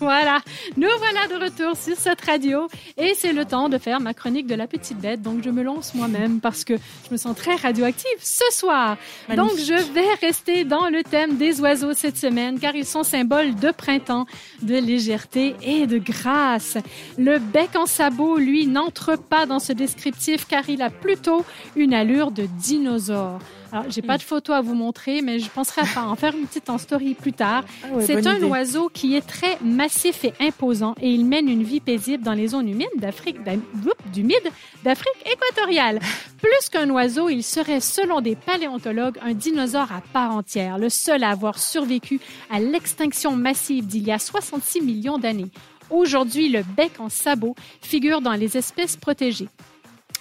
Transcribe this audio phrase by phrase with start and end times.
[0.00, 0.40] Voilà,
[0.76, 2.66] nous voilà de retour sur cette radio
[2.98, 5.22] et c'est le temps de faire ma chronique de la petite bête.
[5.22, 8.96] Donc je me lance moi-même parce que je me sens très radioactive ce soir.
[9.36, 13.54] Donc je vais rester dans le thème des oiseaux cette semaine car ils sont symboles
[13.54, 14.26] de printemps,
[14.62, 16.76] de légèreté et de grâce.
[17.16, 21.44] Le bec en sabot, lui, n'entre pas dans ce descriptif car il a plutôt
[21.76, 23.38] une allure de dinosaure.
[23.72, 26.46] Alors, j'ai pas de photo à vous montrer, mais je penserai à en faire une
[26.46, 27.64] petite en story plus tard.
[27.82, 28.44] Ah ouais, C'est un idée.
[28.44, 29.84] oiseau qui est très massif
[30.24, 36.00] et imposant et il mène une vie paisible dans les zones humides d'Afrique, d'Afrique équatoriale.
[36.38, 41.24] Plus qu'un oiseau, il serait, selon des paléontologues, un dinosaure à part entière, le seul
[41.24, 42.20] à avoir survécu
[42.50, 45.50] à l'extinction massive d'il y a 66 millions d'années.
[45.90, 49.48] Aujourd'hui, le bec en sabot figure dans les espèces protégées.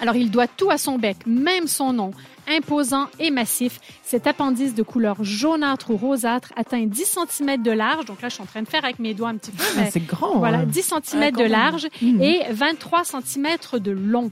[0.00, 2.10] Alors, il doit tout à son bec, même son nom,
[2.48, 3.78] imposant et massif.
[4.02, 8.04] Cet appendice de couleur jaunâtre ou rosâtre atteint 10 cm de large.
[8.06, 9.62] Donc là, je suis en train de faire avec mes doigts un petit peu.
[9.78, 10.38] Ah, c'est grand.
[10.38, 10.64] voilà, hein.
[10.66, 11.52] 10 cm Ah, quand de même.
[11.52, 12.22] large Mhm.
[12.22, 13.46] et 23 cm
[13.78, 14.30] de long.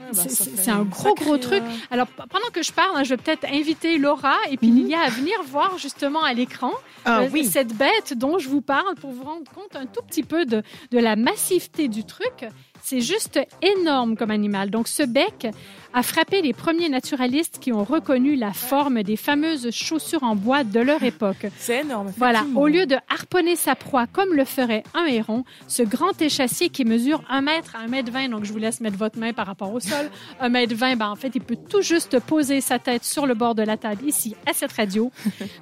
[0.00, 1.60] Ah, bah, C'est- un gros, gros truc.
[1.60, 4.76] euh, Alors, pendant que je parle, hein, je vais peut-être inviter Laura et puis Mhm.
[4.76, 6.70] Lilia à venir voir justement à l'écran
[7.04, 7.44] Ah euh, oui.
[7.44, 10.62] cette bête dont je vous parle pour vous rendre compte un tout petit peu de,
[10.92, 12.46] de la massivité du truc.
[12.82, 14.70] C'est juste énorme comme animal.
[14.70, 15.48] Donc, ce bec
[15.94, 20.64] a frappé les premiers naturalistes qui ont reconnu la forme des fameuses chaussures en bois
[20.64, 21.46] de leur époque.
[21.58, 22.12] C'est énorme.
[22.16, 26.68] Voilà, au lieu de harponner sa proie comme le ferait un héron, ce grand échassier
[26.68, 29.32] qui mesure 1 mètre à 1 mètre 20, donc je vous laisse mettre votre main
[29.32, 32.60] par rapport au sol, 1 mètre 20, ben en fait, il peut tout juste poser
[32.60, 35.10] sa tête sur le bord de la table ici à cette radio.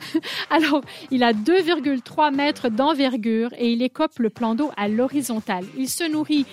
[0.50, 5.64] Alors, il a 2,3 mètres d'envergure et il écope le plan d'eau à l'horizontale.
[5.78, 6.46] Il se nourrit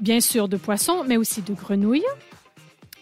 [0.00, 2.02] bien sûr de poissons, mais aussi de grenouilles,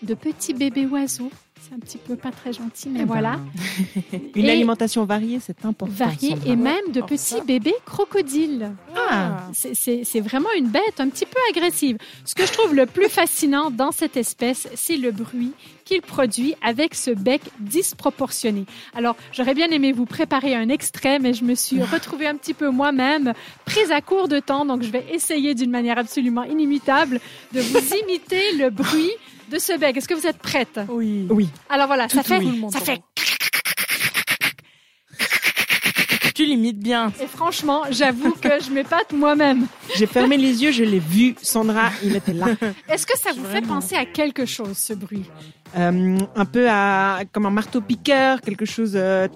[0.02, 1.30] de petits bébés oiseaux.
[1.68, 3.40] C'est un petit peu pas très gentil, mais Eh ben, voilà.
[4.36, 6.10] Une Et- alimentation variée, c'est important.
[6.20, 6.46] Sandra.
[6.46, 8.70] et même de petits bébés crocodiles.
[9.10, 9.48] Ah.
[9.52, 11.98] C'est- vraiment une bête un petit peu agressive.
[12.24, 15.52] Ce que je trouve le plus fascinant dans cette espèce, c'est le bruit
[15.84, 18.64] qu'il produit avec ce bec disproportionné.
[18.94, 22.54] Alors, j'aurais bien aimé vous préparer un extrait, mais je me suis retrouvée un petit
[22.54, 23.32] peu moi-même,
[23.64, 27.20] prise à court de temps, donc je vais essayer d'une manière absolument inimitable
[27.52, 29.10] de vous imiter le bruit
[29.50, 29.96] de ce bec.
[29.96, 30.80] Est-ce que vous êtes prête?
[30.88, 31.26] Oui.
[31.30, 31.48] Oui.
[31.68, 33.00] Alors voilà, ça Tout fait, le monde ça fait
[36.36, 37.14] Tu limites bien.
[37.18, 39.66] Et franchement, j'avoue que je m'épate moi-même.
[39.96, 41.34] J'ai fermé les yeux, je l'ai vu.
[41.40, 42.48] Sandra, il était là.
[42.90, 45.24] Est-ce que ça vous fait penser à quelque chose, ce bruit
[45.78, 49.28] Euh, un peu à comme un marteau piqueur, quelque chose euh,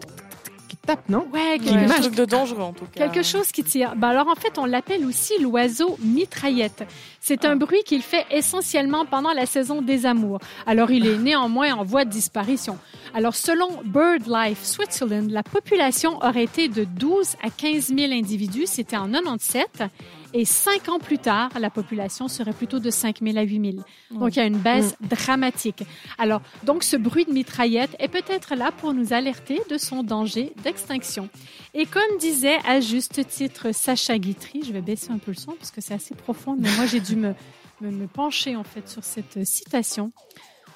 [0.69, 3.09] qui tape, non Ouais, quelque, chose, de dangereux en tout cas.
[3.09, 3.95] quelque chose qui tire.
[3.97, 6.85] Bah alors en fait, on l'appelle aussi l'oiseau mitraillette.
[7.21, 10.39] C'est un bruit qu'il fait essentiellement pendant la saison des amours.
[10.67, 12.79] Alors il est néanmoins en voie de disparition.
[13.13, 18.67] Alors selon BirdLife Switzerland, la population aurait été de 12 à 15 000 individus.
[18.67, 19.85] C'était en 97.
[20.33, 23.85] Et cinq ans plus tard, la population serait plutôt de 5 000 à 8 000.
[24.13, 25.83] Donc, il y a une baisse dramatique.
[26.19, 30.53] Alors, donc, ce bruit de mitraillette est peut-être là pour nous alerter de son danger
[30.63, 31.29] d'extinction.
[31.75, 35.53] Et comme disait à juste titre Sacha Guitry, je vais baisser un peu le son
[35.53, 37.35] parce que c'est assez profond, mais moi, j'ai dû me,
[37.81, 40.13] me, me pencher, en fait, sur cette citation.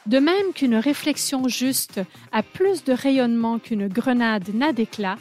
[0.06, 2.00] De même qu'une réflexion juste
[2.30, 5.16] a plus de rayonnement qu'une grenade n'a d'éclat,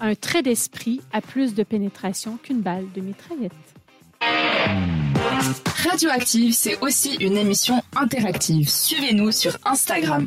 [0.00, 3.52] un trait d'esprit a plus de pénétration qu'une balle de mitraillette.
[5.88, 8.68] Radioactive, c'est aussi une émission interactive.
[8.68, 10.26] Suivez-nous sur Instagram.